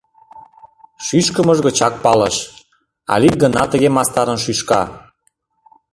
Шӱшкымыж 1.05 1.59
гычак 1.65 1.93
палыш: 2.03 2.35
Алик 3.13 3.35
гына 3.43 3.63
тыге 3.71 3.89
мастарын 3.95 4.39
шӱшка. 4.43 4.81